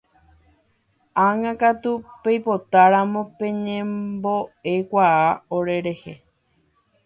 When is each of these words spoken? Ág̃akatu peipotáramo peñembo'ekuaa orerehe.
Ág̃akatu 1.27 1.91
peipotáramo 2.21 3.21
peñembo'ekuaa 3.37 5.23
orerehe. 5.55 6.13